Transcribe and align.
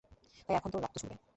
তাই 0.45 0.55
এখন 0.55 0.69
তোর 0.71 0.81
রক্ত 0.83 0.97
ঝরবে। 1.01 1.15